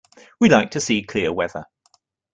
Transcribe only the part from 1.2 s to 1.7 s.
weather.